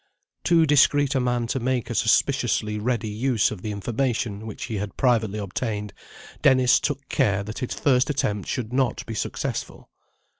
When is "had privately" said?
4.77-5.37